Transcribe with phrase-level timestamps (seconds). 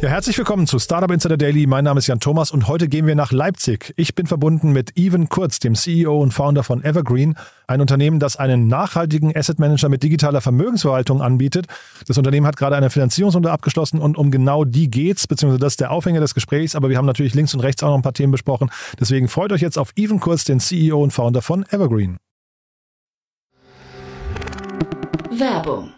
[0.00, 1.66] Ja, herzlich willkommen zu Startup Insider Daily.
[1.66, 3.94] Mein Name ist Jan Thomas und heute gehen wir nach Leipzig.
[3.96, 7.34] Ich bin verbunden mit Evan Kurz, dem CEO und Founder von Evergreen,
[7.66, 11.66] ein Unternehmen, das einen nachhaltigen Asset Manager mit digitaler Vermögensverwaltung anbietet.
[12.06, 15.80] Das Unternehmen hat gerade eine Finanzierungsrunde abgeschlossen und um genau die geht's, beziehungsweise das ist
[15.80, 18.12] der Aufhänger des Gesprächs, aber wir haben natürlich links und rechts auch noch ein paar
[18.12, 18.70] Themen besprochen.
[19.00, 22.18] Deswegen freut euch jetzt auf Evan Kurz, den CEO und Founder von Evergreen.
[25.32, 25.97] Werbung.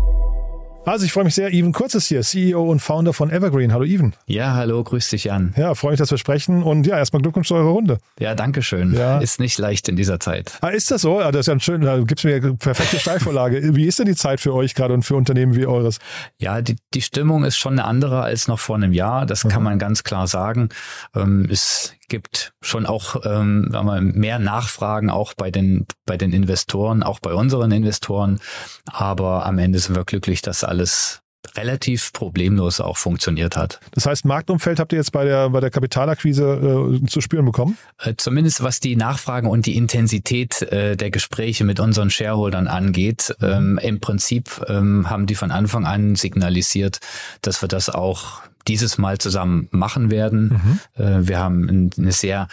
[0.83, 3.71] Also ich freue mich sehr, Evan Kurz ist hier, CEO und Founder von Evergreen.
[3.71, 4.15] Hallo Evan.
[4.25, 5.53] Ja, hallo, grüß dich an.
[5.55, 7.99] Ja, freue mich, dass wir sprechen und ja, erstmal Glückwunsch zu eurer Runde.
[8.19, 8.95] Ja, danke schön.
[8.95, 9.19] Ja.
[9.19, 10.57] Ist nicht leicht in dieser Zeit.
[10.61, 11.19] Ah, ist das so?
[11.19, 13.61] Ah, das ist ja ein schön, da gibt's mir eine perfekte Steilvorlage.
[13.75, 15.99] Wie ist denn die Zeit für euch gerade und für Unternehmen wie eures?
[16.39, 19.27] Ja, die, die Stimmung ist schon eine andere als noch vor einem Jahr.
[19.27, 20.69] Das kann man ganz klar sagen.
[21.15, 27.03] Ähm, es gibt schon auch ähm, wir, mehr Nachfragen auch bei den bei den Investoren,
[27.03, 28.41] auch bei unseren Investoren.
[28.91, 31.19] Aber am Ende sind wir glücklich, dass alles
[31.55, 33.79] relativ problemlos auch funktioniert hat.
[33.91, 37.77] Das heißt, Marktumfeld habt ihr jetzt bei der, bei der Kapitalakquise äh, zu spüren bekommen?
[37.99, 43.35] Äh, Zumindest was die Nachfragen und die Intensität äh, der Gespräche mit unseren Shareholdern angeht.
[43.41, 46.99] Ähm, Im Prinzip ähm, haben die von Anfang an signalisiert,
[47.41, 50.79] dass wir das auch dieses Mal zusammen machen werden.
[50.95, 52.47] Äh, wir haben ein- eine sehr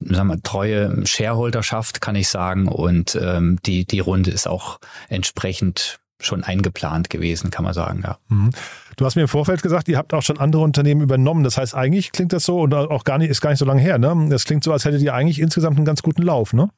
[0.00, 2.66] sagen wir, treue Shareholderschaft, kann ich sagen.
[2.68, 8.18] Und ähm, die, die Runde ist auch entsprechend schon eingeplant gewesen, kann man sagen, ja.
[8.28, 8.50] Mhm.
[8.96, 11.42] Du hast mir im Vorfeld gesagt, ihr habt auch schon andere Unternehmen übernommen.
[11.44, 13.80] Das heißt, eigentlich klingt das so und auch gar nicht, ist gar nicht so lange
[13.80, 14.26] her, ne?
[14.28, 16.68] Das klingt so, als hättet ihr eigentlich insgesamt einen ganz guten Lauf, ne?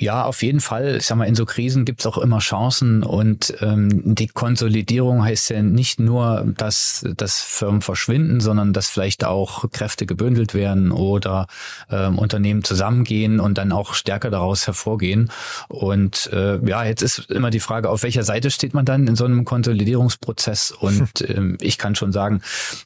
[0.00, 0.96] Ja, auf jeden Fall.
[0.96, 5.50] Ich sag mal, in so Krisen gibt's auch immer Chancen und ähm, die Konsolidierung heißt
[5.50, 11.46] ja nicht nur, dass, dass Firmen verschwinden, sondern dass vielleicht auch Kräfte gebündelt werden oder
[11.90, 15.30] ähm, Unternehmen zusammengehen und dann auch stärker daraus hervorgehen.
[15.68, 19.14] Und äh, ja, jetzt ist immer die Frage, auf welcher Seite steht man dann in
[19.14, 20.70] so einem Konsolidierungsprozess?
[20.70, 22.40] Und ähm, ich kann schon sagen,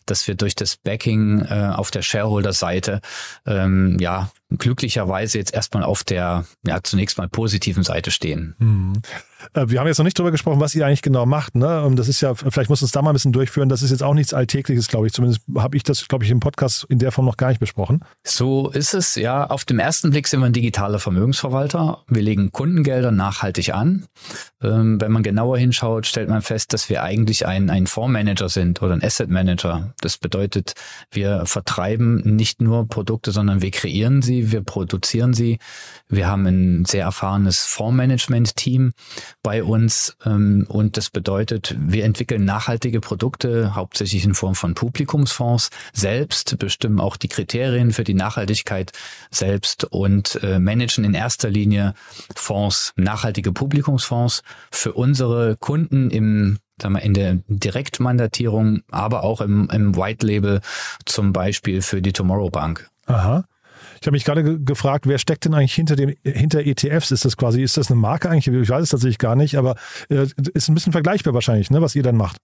[0.06, 3.00] dass wir durch das Backing äh, auf der Shareholder-Seite
[3.47, 8.54] ähm, ja glücklicherweise jetzt erstmal auf der ja zunächst mal positiven Seite stehen.
[8.60, 11.54] Äh, Wir haben jetzt noch nicht drüber gesprochen, was ihr eigentlich genau macht.
[11.54, 11.82] Ne?
[11.82, 13.68] Und Das ist ja, vielleicht muss uns da mal ein bisschen durchführen.
[13.68, 15.12] Das ist jetzt auch nichts Alltägliches, glaube ich.
[15.12, 18.04] Zumindest habe ich das, glaube ich, im Podcast in der Form noch gar nicht besprochen.
[18.24, 19.46] So ist es, ja.
[19.46, 22.02] Auf dem ersten Blick sind wir ein digitaler Vermögensverwalter.
[22.08, 24.06] Wir legen Kundengelder nachhaltig an.
[24.62, 28.82] Ähm, wenn man genauer hinschaut, stellt man fest, dass wir eigentlich ein, ein Fondsmanager sind
[28.82, 29.94] oder ein Asset Manager.
[30.00, 30.74] Das bedeutet,
[31.10, 35.58] wir vertreiben nicht nur Produkte, sondern wir kreieren sie, wir produzieren sie.
[36.08, 38.92] Wir haben ein sehr erfahrenes Fondsmanagement-Team
[39.42, 45.70] bei uns ähm, und das bedeutet, wir entwickeln nachhaltige Produkte, hauptsächlich in Form von Publikumsfonds
[45.92, 48.92] selbst, bestimmen auch die Kriterien für die Nachhaltigkeit
[49.30, 51.94] selbst und äh, managen in erster Linie
[52.34, 59.70] Fonds, nachhaltige Publikumsfonds für unsere Kunden im sagen wir, in der Direktmandatierung, aber auch im,
[59.72, 60.60] im White Label,
[61.04, 62.91] zum Beispiel für die Tomorrow Bank.
[63.06, 63.44] Aha.
[64.00, 67.10] Ich habe mich gerade ge gefragt, wer steckt denn eigentlich hinter dem hinter ETFs?
[67.10, 68.48] Ist das quasi, ist das eine Marke eigentlich?
[68.48, 69.76] Ich weiß es tatsächlich gar nicht, aber
[70.08, 72.38] äh, ist ein bisschen vergleichbar wahrscheinlich, ne, was ihr dann macht.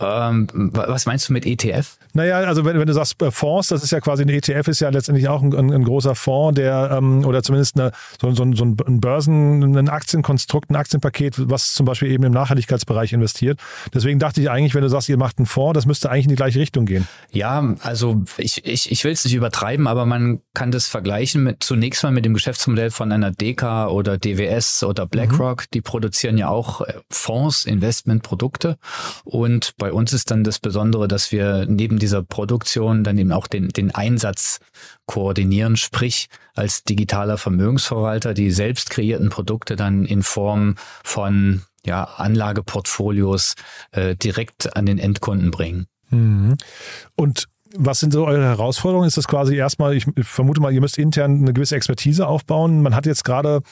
[0.00, 1.96] Ähm, wa- was meinst du mit ETF?
[2.12, 4.80] Naja, also wenn, wenn du sagst äh, Fonds, das ist ja quasi ein ETF, ist
[4.80, 8.50] ja letztendlich auch ein, ein, ein großer Fonds, der ähm, oder zumindest eine, so, so,
[8.54, 13.60] so ein Börsen, ein Aktienkonstrukt, ein Aktienpaket, was zum Beispiel eben im Nachhaltigkeitsbereich investiert.
[13.94, 16.30] Deswegen dachte ich eigentlich, wenn du sagst, ihr macht einen Fonds, das müsste eigentlich in
[16.30, 17.06] die gleiche Richtung gehen.
[17.30, 21.62] Ja, also ich, ich, ich will es nicht übertreiben, aber man kann das vergleichen mit
[21.62, 25.70] zunächst mal mit dem Geschäftsmodell von einer DK oder DWS oder BlackRock.
[25.72, 28.76] Die produzieren ja auch äh, Fonds, Investmentprodukte.
[29.24, 33.32] Und bei bei uns ist dann das Besondere, dass wir neben dieser Produktion dann eben
[33.32, 34.60] auch den, den Einsatz
[35.06, 43.54] koordinieren, sprich als digitaler Vermögensverwalter die selbst kreierten Produkte dann in Form von ja, Anlageportfolios
[43.90, 45.86] äh, direkt an den Endkunden bringen.
[46.10, 46.56] Mhm.
[47.16, 49.08] Und was sind so eure Herausforderungen?
[49.08, 52.82] Ist das quasi erstmal, ich vermute mal, ihr müsst intern eine gewisse Expertise aufbauen.
[52.82, 53.62] Man hat jetzt gerade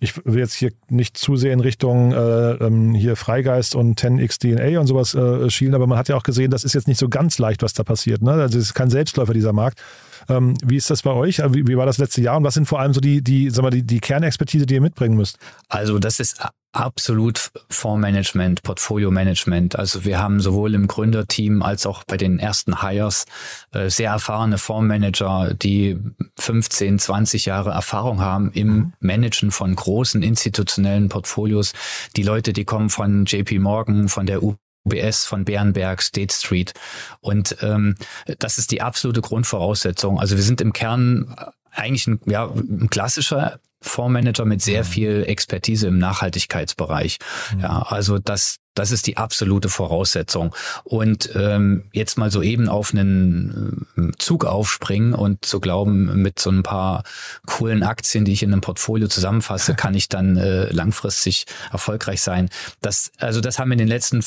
[0.00, 4.38] ich will jetzt hier nicht zu sehr in Richtung äh, ähm, hier Freigeist und 10x
[4.40, 6.98] DNA und sowas äh, schielen, aber man hat ja auch gesehen, das ist jetzt nicht
[6.98, 8.22] so ganz leicht, was da passiert.
[8.22, 8.32] Ne?
[8.32, 9.80] Also es ist kein Selbstläufer, dieser Markt.
[10.28, 11.38] Ähm, wie ist das bei euch?
[11.38, 13.62] Wie, wie, war das letzte Jahr und was sind vor allem so die, die, sag
[13.62, 15.38] mal, die, die Kernexpertise, die ihr mitbringen müsst?
[15.68, 16.40] Also das ist
[16.72, 19.76] absolut Fondsmanagement, Portfolio-Management.
[19.76, 23.26] Also wir haben sowohl im Gründerteam als auch bei den ersten Hires
[23.72, 25.98] äh, sehr erfahrene Fondsmanager, die
[26.38, 28.92] 15, 20 Jahre Erfahrung haben im mhm.
[29.00, 31.72] Managen von großen institutionellen Portfolios.
[32.16, 36.72] Die Leute, die kommen von JP Morgan, von der UBS von Bärenberg, State Street.
[37.20, 37.96] Und ähm,
[38.38, 40.20] das ist die absolute Grundvoraussetzung.
[40.20, 41.34] Also wir sind im Kern
[41.72, 44.88] eigentlich ein, ja, ein klassischer Fondsmanager mit sehr mhm.
[44.88, 47.18] viel Expertise im Nachhaltigkeitsbereich.
[47.54, 47.60] Mhm.
[47.60, 50.54] Ja, also das das ist die absolute Voraussetzung.
[50.84, 56.38] Und ähm, jetzt mal so eben auf einen äh, Zug aufspringen und zu glauben, mit
[56.38, 57.02] so ein paar
[57.46, 62.48] coolen Aktien, die ich in einem Portfolio zusammenfasse, kann ich dann äh, langfristig erfolgreich sein.
[62.80, 64.22] Das, also das haben in den letzten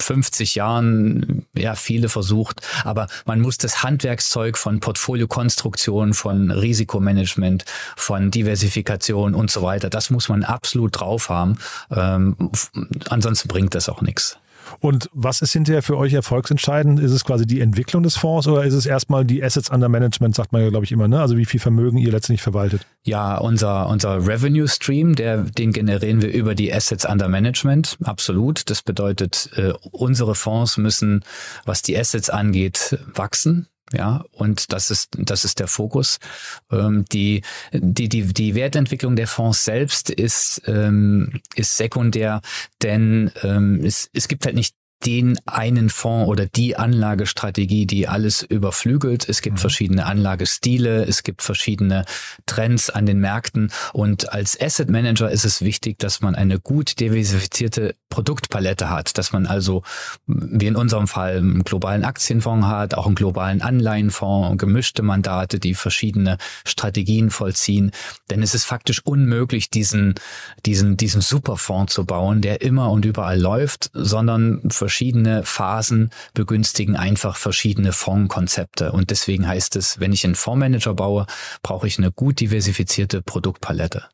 [0.00, 7.64] 50 Jahren ja viele versucht, aber man muss das Handwerkszeug von Portfoliokonstruktion, von Risikomanagement,
[7.96, 11.58] von Diversifikation und so weiter, das muss man absolut drauf haben.
[11.90, 12.36] Ähm,
[13.08, 14.38] ansonsten bringt bringt das auch nichts.
[14.80, 17.00] Und was ist hinterher für euch erfolgsentscheidend?
[17.00, 20.34] Ist es quasi die Entwicklung des Fonds oder ist es erstmal die Assets under Management,
[20.34, 21.20] sagt man ja, glaube ich, immer, ne?
[21.20, 22.86] Also wie viel Vermögen ihr letztendlich verwaltet?
[23.04, 27.96] Ja, unser, unser Revenue Stream, der, den generieren wir über die Assets under Management.
[28.02, 28.68] Absolut.
[28.70, 31.24] Das bedeutet, äh, unsere Fonds müssen,
[31.64, 33.68] was die Assets angeht, wachsen.
[33.92, 36.18] Ja, und das ist, das ist der Fokus.
[36.72, 37.42] Ähm, die,
[37.72, 42.40] die, die, die Wertentwicklung der Fonds selbst ist, ähm, ist sekundär,
[42.82, 48.42] denn ähm, es, es gibt halt nicht den einen Fonds oder die Anlagestrategie, die alles
[48.42, 49.28] überflügelt.
[49.28, 49.60] Es gibt mhm.
[49.60, 52.04] verschiedene Anlagestile, es gibt verschiedene
[52.46, 56.98] Trends an den Märkten und als Asset Manager ist es wichtig, dass man eine gut
[57.00, 59.82] diversifizierte Produktpalette hat, dass man also,
[60.26, 65.74] wie in unserem Fall, einen globalen Aktienfonds hat, auch einen globalen Anleihenfonds, gemischte Mandate, die
[65.74, 67.90] verschiedene Strategien vollziehen.
[68.30, 70.14] Denn es ist faktisch unmöglich, diesen,
[70.64, 77.34] diesen, diesen Superfonds zu bauen, der immer und überall läuft, sondern verschiedene Phasen begünstigen einfach
[77.34, 78.92] verschiedene Fondskonzepte.
[78.92, 81.26] Und deswegen heißt es, wenn ich einen Fondsmanager baue,
[81.62, 84.04] brauche ich eine gut diversifizierte Produktpalette.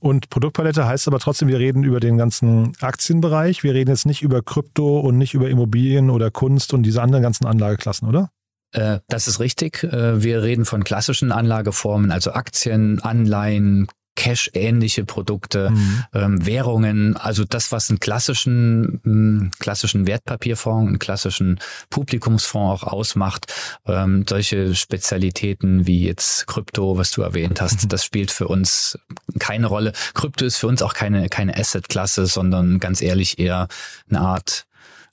[0.00, 3.62] Und Produktpalette heißt aber trotzdem, wir reden über den ganzen Aktienbereich.
[3.62, 7.22] Wir reden jetzt nicht über Krypto und nicht über Immobilien oder Kunst und diese anderen
[7.22, 8.30] ganzen Anlageklassen, oder?
[8.72, 9.84] Äh, das ist richtig.
[9.84, 13.86] Äh, wir reden von klassischen Anlageformen, also Aktien, Anleihen,
[14.20, 16.04] Cash-ähnliche Produkte, mhm.
[16.12, 21.58] ähm, Währungen, also das, was einen klassischen, ähm, klassischen Wertpapierfonds, einen klassischen
[21.88, 23.50] Publikumsfonds auch ausmacht.
[23.86, 27.88] Ähm, solche Spezialitäten wie jetzt Krypto, was du erwähnt hast, mhm.
[27.88, 28.98] das spielt für uns
[29.38, 29.92] keine Rolle.
[30.12, 33.68] Krypto ist für uns auch keine, keine Asset-Klasse, sondern ganz ehrlich eher
[34.10, 34.66] eine Art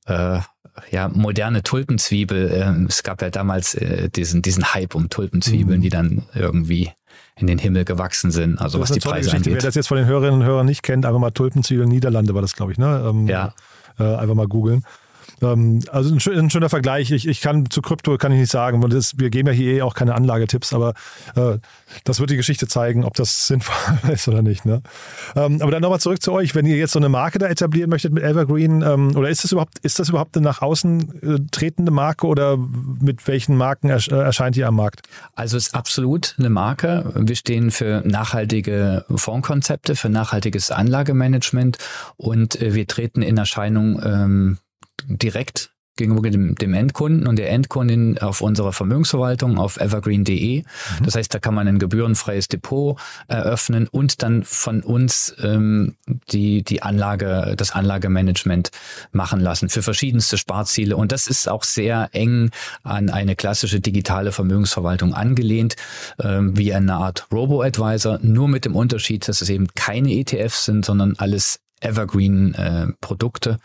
[0.08, 0.40] äh,
[0.92, 2.52] ja, moderne Tulpenzwiebel.
[2.52, 5.84] Äh, es gab ja damals äh, diesen, diesen Hype um Tulpenzwiebeln, mhm.
[5.84, 6.92] die dann irgendwie
[7.36, 9.54] in den Himmel gewachsen sind, also was die Preise angeht.
[9.54, 12.42] Wer das jetzt von den Hörerinnen und Hörern nicht kennt, einfach mal Tulpenzwiebeln Niederlande war
[12.42, 13.06] das, glaube ich, ne?
[13.08, 13.54] Ähm, ja.
[14.00, 14.84] Äh, einfach mal googeln.
[15.42, 17.12] Ähm, also ein, ein, schöner Vergleich.
[17.12, 19.74] Ich, ich kann zu Krypto kann ich nicht sagen, weil das, wir geben ja hier
[19.74, 20.94] eh auch keine Anlagetipps, aber
[21.36, 21.58] äh,
[22.04, 24.66] das wird die Geschichte zeigen, ob das sinnvoll ist oder nicht.
[24.66, 24.82] Ne?
[25.36, 27.90] Ähm, aber dann nochmal zurück zu euch, wenn ihr jetzt so eine Marke da etablieren
[27.90, 31.40] möchtet mit Evergreen, ähm, oder ist das überhaupt, ist das überhaupt eine nach außen äh,
[31.52, 35.02] tretende Marke oder mit welchen Marken ersch äh, erscheint ihr am Markt?
[35.36, 37.12] Also es ist absolut eine Marke.
[37.16, 41.78] Wir stehen für nachhaltige Fondskonzepte, für nachhaltiges Anlagemanagement
[42.16, 44.58] und äh, wir treten in Erscheinung ähm,
[45.06, 50.60] direkt gegenüber dem, dem Endkunden und der Endkundin auf unserer Vermögensverwaltung auf evergreen.de.
[50.60, 50.64] Mhm.
[51.04, 55.96] Das heißt, da kann man ein gebührenfreies Depot eröffnen und dann von uns ähm,
[56.32, 58.70] die, die Anlage, das Anlagemanagement
[59.12, 60.96] machen lassen für verschiedenste Sparziele.
[60.96, 62.52] Und das ist auch sehr eng
[62.84, 65.76] an eine klassische digitale Vermögensverwaltung angelehnt,
[66.22, 70.86] ähm, wie eine Art Robo-Advisor, nur mit dem Unterschied, dass es eben keine ETFs sind,
[70.86, 73.60] sondern alles Evergreen-Produkte.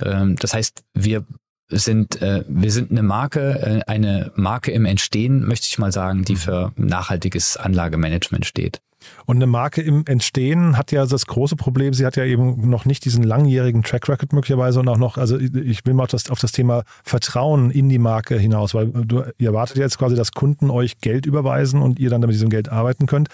[0.00, 0.30] Äh, mhm.
[0.30, 1.24] ähm, das heißt, wir
[1.68, 6.24] sind äh, wir sind eine Marke, äh, eine Marke im Entstehen, möchte ich mal sagen,
[6.24, 6.38] die mhm.
[6.38, 8.80] für nachhaltiges Anlagemanagement steht.
[9.26, 12.84] Und eine Marke im Entstehen hat ja das große Problem, sie hat ja eben noch
[12.84, 16.30] nicht diesen langjährigen Track Record möglicherweise und auch noch, also ich will mal auf das,
[16.30, 20.32] auf das Thema Vertrauen in die Marke hinaus, weil du, ihr erwartet jetzt quasi, dass
[20.32, 23.28] Kunden euch Geld überweisen und ihr dann mit diesem Geld arbeiten könnt.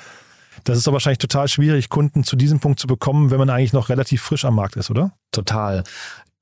[0.65, 3.73] Das ist doch wahrscheinlich total schwierig, Kunden zu diesem Punkt zu bekommen, wenn man eigentlich
[3.73, 5.13] noch relativ frisch am Markt ist, oder?
[5.33, 5.85] Total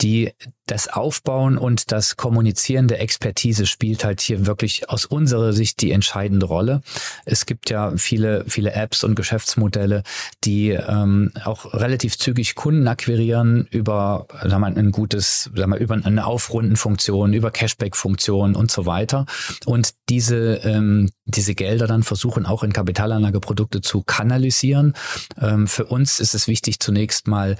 [0.01, 0.33] die
[0.67, 5.93] das Aufbauen und das Kommunizieren der Expertise spielt halt hier wirklich aus unserer Sicht die
[5.93, 6.83] entscheidende Rolle.
[7.25, 10.03] Es gibt ja viele, viele Apps und Geschäftsmodelle,
[10.45, 15.95] die ähm, auch relativ zügig Kunden akquirieren über sagen wir, ein gutes, sagen wir, über
[15.95, 19.27] eine Aufrundenfunktion, über Cashback-Funktion und so weiter.
[19.65, 24.95] Und diese, ähm, diese Gelder dann versuchen auch in Kapitalanlageprodukte zu kanalisieren.
[25.41, 27.57] Ähm, für uns ist es wichtig, zunächst mal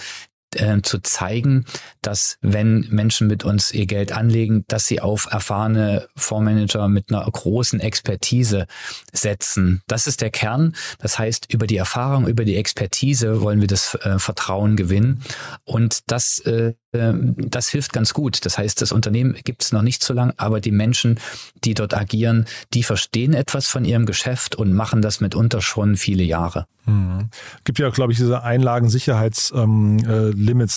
[0.57, 1.65] äh, zu zeigen,
[2.03, 7.25] dass wenn Menschen mit uns ihr Geld anlegen, dass sie auf erfahrene Fondsmanager mit einer
[7.31, 8.67] großen Expertise
[9.13, 9.83] setzen.
[9.87, 10.75] Das ist der Kern.
[10.99, 15.23] Das heißt, über die Erfahrung, über die Expertise wollen wir das äh, Vertrauen gewinnen.
[15.65, 18.47] Und das äh, das hilft ganz gut.
[18.47, 21.21] Das heißt, das Unternehmen gibt es noch nicht so lang, aber die Menschen,
[21.65, 26.23] die dort agieren, die verstehen etwas von ihrem Geschäft und machen das mitunter schon viele
[26.23, 26.67] Jahre.
[26.87, 27.29] Mhm.
[27.65, 29.53] Gibt ja, glaube ich, diese Einlagensicherheitslimits.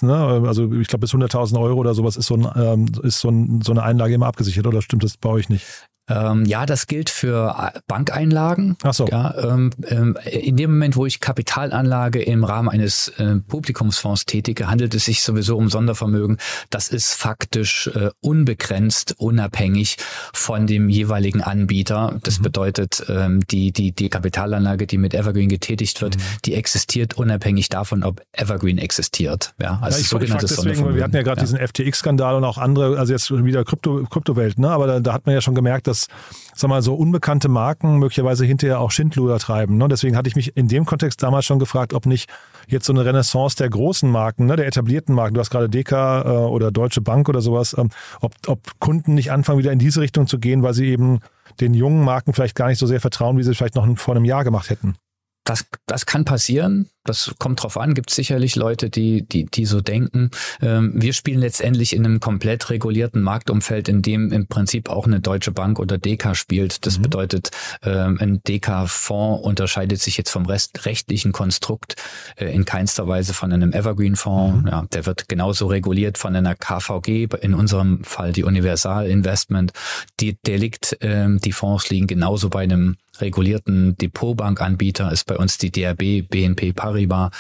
[0.04, 0.48] Ähm, äh, ne?
[0.48, 3.62] Also ich glaube, bis 100.000 Euro oder sowas ist, so, ein, ähm, ist so, ein,
[3.62, 5.66] so eine Einlage immer abgesichert oder stimmt das bei euch nicht?
[6.10, 8.78] Ähm, ja, das gilt für Bankeinlagen.
[8.84, 9.08] Ach so.
[9.08, 14.68] Ja, ähm, ähm, in dem Moment, wo ich Kapitalanlage im Rahmen eines äh, Publikumsfonds tätige,
[14.68, 16.38] handelt es sich sowieso um Sondervermögen.
[16.70, 19.98] Das ist faktisch äh, unbegrenzt, unabhängig
[20.34, 22.20] von dem jeweiligen Anbieter.
[22.24, 22.44] Das mhm.
[22.44, 26.22] bedeutet, ähm, die, die, die Kapitalanlage, die mit Evergreen getätigt wird, mhm.
[26.46, 29.54] die existiert unabhängig davon, ob Evergreen existiert.
[29.62, 31.46] Ja, also ja, ich, sogenanntes ich deswegen, wir hatten ja gerade ja.
[31.46, 34.70] diesen FTX-Skandal und auch andere, also jetzt wieder Krypto, Kryptowelt, ne?
[34.70, 36.08] aber da, da hat man ja schon gemerkt, dass
[36.56, 39.78] sag mal, so unbekannte Marken möglicherweise hinterher auch Schindluder treiben.
[39.78, 39.88] Ne?
[39.88, 42.30] Deswegen hatte ich mich in dem Kontext damals schon gefragt, ob nicht
[42.68, 45.92] jetzt so eine Renaissance der großen Marken, ne, der etablierten Marken, du hast gerade DK
[45.92, 47.90] äh, oder Deutsche Bank oder sowas, ähm,
[48.22, 51.20] ob, ob Kunden nicht anfangen, wieder in diese Richtung zu gehen, weil sie eben
[51.60, 54.16] den jungen Marken vielleicht gar nicht so sehr vertrauen, wie sie es vielleicht noch vor
[54.16, 54.96] einem Jahr gemacht hätten.
[55.44, 56.90] Das, das kann passieren.
[57.04, 57.96] Das kommt drauf an.
[57.96, 60.30] Gibt sicherlich Leute, die, die, die so denken.
[60.62, 65.20] Ähm, wir spielen letztendlich in einem komplett regulierten Marktumfeld, in dem im Prinzip auch eine
[65.20, 66.86] Deutsche Bank oder DK spielt.
[66.86, 67.02] Das mhm.
[67.02, 67.50] bedeutet,
[67.82, 71.96] ähm, ein DK-Fonds unterscheidet sich jetzt vom Rest, rechtlichen Konstrukt
[72.36, 74.62] äh, in keinster Weise von einem Evergreen-Fonds.
[74.62, 74.68] Mhm.
[74.68, 79.74] Ja, der wird genauso reguliert von einer KVG, in unserem Fall die Universal Investment.
[80.20, 85.58] Die, der liegt, ähm, die Fonds liegen genauso bei einem regulierten Depotbankanbieter, ist bei uns
[85.58, 87.32] die DRB, BNP Paribas.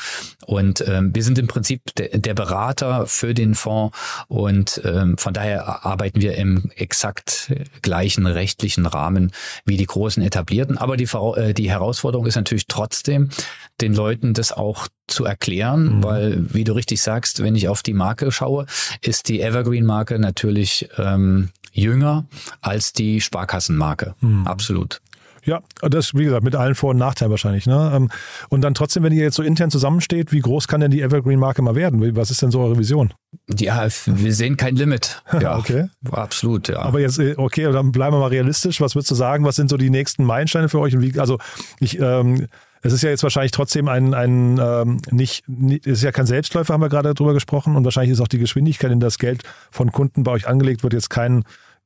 [0.45, 3.97] Und ähm, wir sind im Prinzip de, der Berater für den Fonds
[4.27, 9.31] und ähm, von daher arbeiten wir im exakt gleichen rechtlichen Rahmen
[9.65, 10.77] wie die großen etablierten.
[10.77, 13.29] Aber die, äh, die Herausforderung ist natürlich trotzdem,
[13.79, 16.03] den Leuten das auch zu erklären, mhm.
[16.03, 18.65] weil, wie du richtig sagst, wenn ich auf die Marke schaue,
[19.01, 22.25] ist die Evergreen-Marke natürlich ähm, jünger
[22.61, 24.15] als die Sparkassenmarke.
[24.21, 24.47] Mhm.
[24.47, 25.01] Absolut.
[25.43, 27.65] Ja, das, wie gesagt, mit allen Vor- und Nachteilen wahrscheinlich.
[27.65, 27.91] Ne?
[27.93, 28.09] Ähm,
[28.49, 31.61] und dann trotzdem, wenn ihr jetzt so intern zusammensteht, wie groß kann denn die Evergreen-Marke
[31.61, 32.15] mal werden?
[32.15, 33.13] Was ist denn so eure Vision?
[33.57, 35.23] Ja, wir sehen kein Limit.
[35.41, 35.87] Ja, okay.
[36.11, 36.79] Absolut, ja.
[36.79, 38.79] Aber jetzt, äh, okay, dann bleiben wir mal realistisch.
[38.79, 39.43] Was würdest du sagen?
[39.43, 40.95] Was sind so die nächsten Meilensteine für euch?
[40.95, 41.39] Und wie, also,
[41.79, 42.47] ich, ähm,
[42.83, 46.25] es ist ja jetzt wahrscheinlich trotzdem ein, ein ähm, nicht, nicht, es ist ja kein
[46.25, 47.75] Selbstläufer, haben wir gerade drüber gesprochen.
[47.75, 50.93] Und wahrscheinlich ist auch die Geschwindigkeit, in das Geld von Kunden bei euch angelegt wird,
[50.93, 51.43] jetzt kein,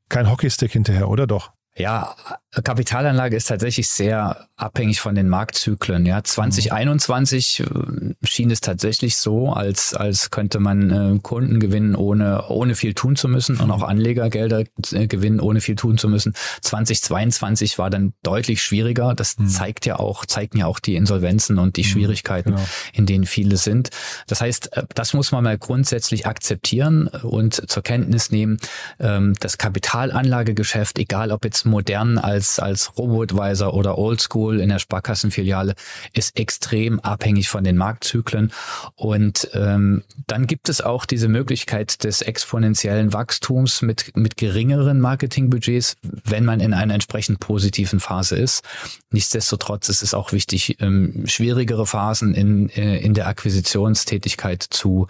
[0.10, 1.52] kein Hockeystick hinterher, oder doch?
[1.78, 2.16] Ja,
[2.64, 6.06] Kapitalanlage ist tatsächlich sehr abhängig von den Marktzyklen.
[6.06, 8.05] Ja, 2021 mhm.
[8.26, 13.16] Schien es tatsächlich so, als als könnte man äh, Kunden gewinnen ohne ohne viel tun
[13.16, 13.84] zu müssen und auch.
[13.84, 16.34] Anlegergelder äh, gewinnen ohne viel tun zu müssen.
[16.62, 19.14] 2022 war dann deutlich schwieriger.
[19.14, 19.48] Das mhm.
[19.48, 22.68] zeigt ja auch zeigten ja auch die Insolvenzen und die mhm, Schwierigkeiten, genau.
[22.94, 23.90] in denen viele sind.
[24.28, 28.58] Das heißt, äh, das muss man mal grundsätzlich akzeptieren und zur Kenntnis nehmen.
[29.00, 35.76] Ähm, das Kapitalanlagegeschäft, egal ob jetzt modern als als, Robo-Advisor oder Oldschool in der Sparkassenfiliale
[36.14, 37.78] ist extrem abhängig von den
[38.16, 38.52] Marktzyklen.
[38.96, 45.98] Und ähm, dann gibt es auch diese Möglichkeit des exponentiellen Wachstums mit, mit geringeren Marketingbudgets,
[46.24, 48.64] wenn man in einer entsprechend positiven Phase ist.
[49.12, 55.08] Nichtsdestotrotz ist es auch wichtig, ähm, schwierigere Phasen in, äh, in der Akquisitionstätigkeit zu,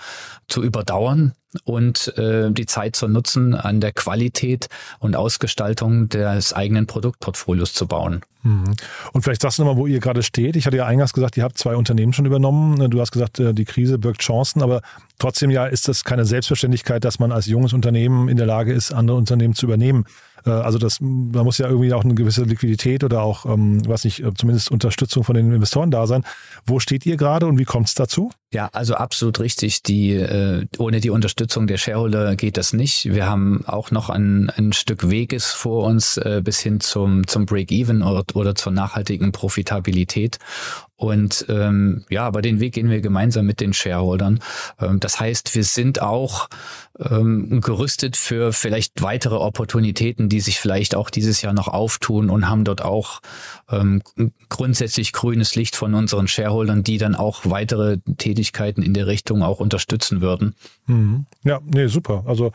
[0.47, 1.33] zu überdauern
[1.63, 4.67] und äh, die Zeit zu nutzen, an der Qualität
[4.99, 8.21] und Ausgestaltung des eigenen Produktportfolios zu bauen.
[8.43, 8.75] Mhm.
[9.11, 10.55] Und vielleicht sagst du nochmal, wo ihr gerade steht.
[10.55, 12.89] Ich hatte ja eingangs gesagt, ihr habt zwei Unternehmen schon übernommen.
[12.91, 14.81] Du hast gesagt, äh, die Krise birgt Chancen, aber
[15.17, 18.93] trotzdem ja ist das keine Selbstverständlichkeit, dass man als junges Unternehmen in der Lage ist,
[18.93, 20.05] andere Unternehmen zu übernehmen.
[20.45, 24.03] Äh, also das, da muss ja irgendwie auch eine gewisse Liquidität oder auch, ähm, was
[24.03, 26.23] nicht, äh, zumindest Unterstützung von den Investoren da sein.
[26.65, 28.31] Wo steht ihr gerade und wie kommt es dazu?
[28.53, 29.83] Ja, also absolut richtig.
[29.83, 33.05] Die, äh, ohne die Unterstützung der Shareholder geht das nicht.
[33.05, 37.45] Wir haben auch noch ein, ein Stück Weges vor uns äh, bis hin zum, zum
[37.45, 40.37] Break-Even oder, zur nachhaltigen Profitabilität.
[40.97, 44.39] Und ähm, ja, aber den Weg gehen wir gemeinsam mit den Shareholdern.
[44.79, 46.47] Ähm, das heißt, wir sind auch
[46.97, 52.47] ähm, gerüstet für vielleicht weitere Opportunitäten, die sich vielleicht auch dieses Jahr noch auftun und
[52.47, 53.19] haben dort auch
[53.69, 54.01] ähm,
[54.47, 59.59] grundsätzlich grünes Licht von unseren Shareholdern, die dann auch weitere Tätigkeiten in der Richtung auch
[59.59, 60.55] unterstützen würden.
[60.87, 61.25] Mhm.
[61.43, 62.23] Ja, nee, super.
[62.27, 62.51] Also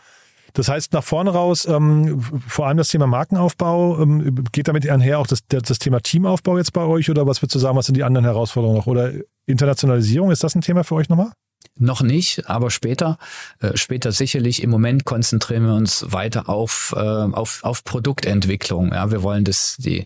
[0.53, 5.19] das heißt, nach vorne raus, ähm, vor allem das Thema Markenaufbau, ähm, geht damit einher
[5.19, 7.97] auch das, das Thema Teamaufbau jetzt bei euch oder was würdest du sagen, was sind
[7.97, 8.87] die anderen Herausforderungen noch?
[8.87, 9.13] Oder
[9.47, 11.33] Internationalisierung, ist das ein Thema für euch nochmal?
[11.77, 13.17] Noch nicht, aber später,
[13.61, 14.63] äh, später sicherlich.
[14.63, 18.93] Im Moment konzentrieren wir uns weiter auf, äh, auf, auf Produktentwicklung.
[18.93, 20.05] Ja, wir wollen das, die,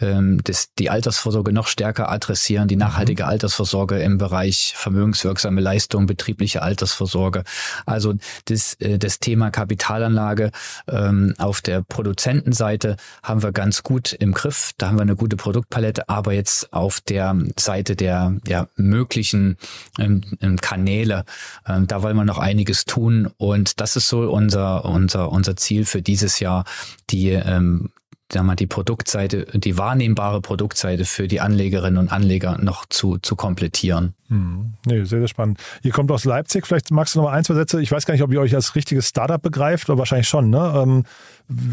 [0.00, 3.30] ähm, das, die Altersvorsorge noch stärker adressieren, die nachhaltige mhm.
[3.30, 7.44] Altersvorsorge im Bereich vermögenswirksame Leistung, betriebliche Altersvorsorge.
[7.86, 8.14] Also
[8.46, 10.50] das, äh, das Thema Kapitalanlage
[10.88, 14.72] ähm, auf der Produzentenseite haben wir ganz gut im Griff.
[14.78, 19.56] Da haben wir eine gute Produktpalette, aber jetzt auf der Seite der ja, möglichen
[19.98, 21.24] ähm, ähm Kanäle,
[21.66, 23.30] ähm, da wollen wir noch einiges tun.
[23.38, 26.64] Und das ist so unser, unser, unser Ziel für dieses Jahr,
[27.10, 27.90] die ähm,
[28.34, 34.14] wir, die Produktseite, die wahrnehmbare Produktseite für die Anlegerinnen und Anleger noch zu, zu komplettieren.
[34.28, 34.74] Hm.
[34.86, 35.58] Nee, sehr, sehr spannend.
[35.82, 37.80] Ihr kommt aus Leipzig, vielleicht magst du noch mal ein, zwei Sätze.
[37.82, 40.50] Ich weiß gar nicht, ob ihr euch als richtiges Startup begreift, aber wahrscheinlich schon.
[40.50, 40.72] Ne?
[40.76, 41.04] Ähm,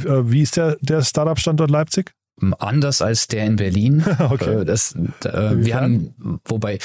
[0.05, 2.13] äh, wie ist der, der Startup-Standort Leipzig?
[2.59, 4.03] Anders als der in Berlin.
[4.29, 4.61] okay.
[4.61, 6.79] Äh, das, äh, wir haben, wobei,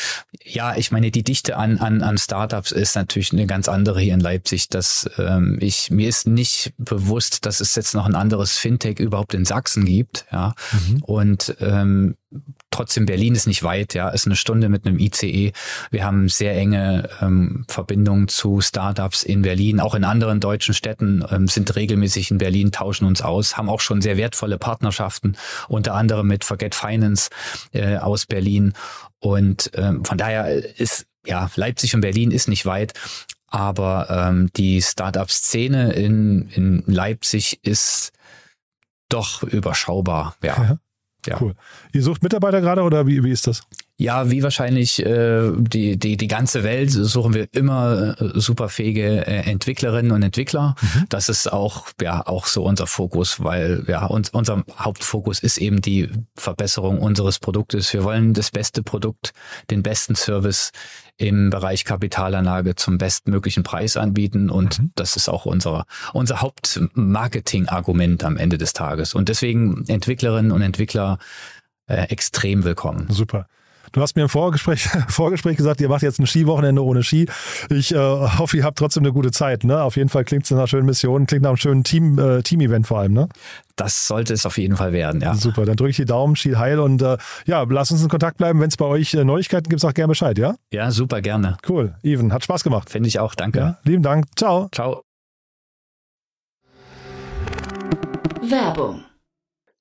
[0.44, 4.14] ja, ich meine, die Dichte an, an, an Startups ist natürlich eine ganz andere hier
[4.14, 4.68] in Leipzig.
[4.68, 9.34] Dass ähm, ich mir ist nicht bewusst, dass es jetzt noch ein anderes Fintech überhaupt
[9.34, 10.26] in Sachsen gibt.
[10.32, 11.02] Ja, mhm.
[11.02, 12.16] und ähm,
[12.72, 15.52] trotzdem Berlin ist nicht weit, ja, ist eine Stunde mit einem ICE.
[15.90, 21.24] Wir haben sehr enge ähm, Verbindungen zu Startups in Berlin, auch in anderen deutschen Städten
[21.30, 25.36] ähm, sind regelmäßig in Berlin, tauschen uns aus, haben auch schon sehr wertvolle Partnerschaften,
[25.68, 27.30] unter anderem mit Forget Finance
[27.72, 28.72] äh, aus Berlin.
[29.18, 32.94] Und ähm, von daher ist ja Leipzig und Berlin ist nicht weit.
[33.48, 38.12] Aber ähm, die Startup-Szene in, in Leipzig ist
[39.10, 40.56] doch überschaubar, ja.
[40.56, 40.78] ja.
[41.26, 41.40] Ja.
[41.40, 41.54] Cool.
[41.92, 43.62] Ihr sucht Mitarbeiter gerade oder wie, wie ist das?
[44.02, 49.48] Ja, wie wahrscheinlich äh, die, die, die ganze Welt suchen wir immer äh, superfähige äh,
[49.48, 50.74] Entwicklerinnen und Entwickler.
[50.80, 51.04] Mhm.
[51.08, 55.80] Das ist auch, ja, auch so unser Fokus, weil ja, uns, unser Hauptfokus ist eben
[55.80, 57.92] die Verbesserung unseres Produktes.
[57.92, 59.34] Wir wollen das beste Produkt,
[59.70, 60.72] den besten Service
[61.16, 64.50] im Bereich Kapitalanlage zum bestmöglichen Preis anbieten.
[64.50, 64.90] Und mhm.
[64.96, 69.14] das ist auch unser, unser Hauptmarketing-Argument am Ende des Tages.
[69.14, 71.18] Und deswegen Entwicklerinnen und Entwickler
[71.86, 73.06] äh, extrem willkommen.
[73.08, 73.46] Super.
[73.92, 77.26] Du hast mir im Vorgespräch, Vorgespräch gesagt, ihr macht jetzt ein Skiwochenende ohne Ski.
[77.68, 79.64] Ich äh, hoffe, ihr habt trotzdem eine gute Zeit.
[79.64, 79.82] Ne?
[79.82, 82.42] Auf jeden Fall klingt es nach einer schönen Mission, klingt nach einem schönen Team, äh,
[82.42, 83.12] Team-Event vor allem.
[83.12, 83.28] Ne?
[83.76, 85.34] Das sollte es auf jeden Fall werden, ja.
[85.34, 88.38] Super, dann drücke ich die Daumen, Ski heil und äh, ja, lass uns in Kontakt
[88.38, 88.60] bleiben.
[88.60, 90.56] Wenn es bei euch äh, Neuigkeiten gibt, sag gerne Bescheid, ja?
[90.72, 91.58] Ja, super, gerne.
[91.68, 92.90] Cool, Even, hat Spaß gemacht.
[92.90, 93.58] Finde ich auch, danke.
[93.58, 94.68] Ja, lieben Dank, ciao.
[94.72, 95.02] Ciao.
[98.42, 99.04] Werbung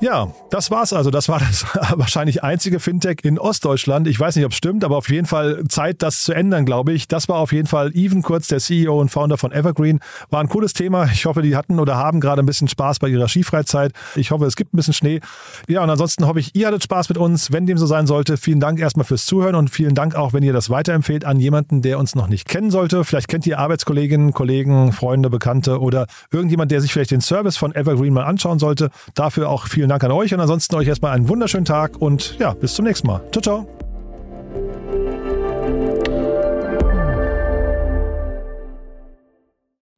[0.00, 1.10] Ja, das war's also.
[1.10, 4.06] Das war das wahrscheinlich einzige Fintech in Ostdeutschland.
[4.06, 6.92] Ich weiß nicht, ob es stimmt, aber auf jeden Fall Zeit, das zu ändern, glaube
[6.92, 7.08] ich.
[7.08, 9.98] Das war auf jeden Fall Even Kurz, der CEO und Founder von Evergreen.
[10.30, 11.06] War ein cooles Thema.
[11.06, 13.92] Ich hoffe, die hatten oder haben gerade ein bisschen Spaß bei ihrer Skifreizeit.
[14.14, 15.20] Ich hoffe, es gibt ein bisschen Schnee.
[15.68, 17.50] Ja, und ansonsten hoffe ich, ihr hattet Spaß mit uns.
[17.50, 20.44] Wenn dem so sein sollte, vielen Dank erstmal fürs Zuhören und vielen Dank auch, wenn
[20.44, 23.02] ihr das weiterempfehlt an jemanden, der uns noch nicht kennen sollte.
[23.02, 27.74] Vielleicht kennt ihr Arbeitskolleginnen, Kollegen, Freunde, Bekannte oder irgendjemand, der sich vielleicht den Service von
[27.74, 28.90] Evergreen mal anschauen sollte.
[29.14, 32.52] Dafür auch vielen Dank an euch und ansonsten euch erstmal einen wunderschönen Tag und ja,
[32.52, 33.22] bis zum nächsten Mal.
[33.32, 33.66] Ciao, ciao.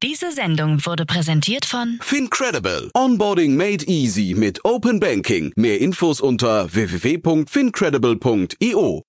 [0.01, 2.89] Diese Sendung wurde präsentiert von Fincredible.
[2.95, 5.51] Onboarding made easy mit Open Banking.
[5.57, 9.03] Mehr Infos unter www.fincredible.io.